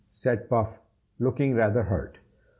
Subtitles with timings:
[0.11, 0.79] said Puff,
[1.19, 2.17] looking rather hurt.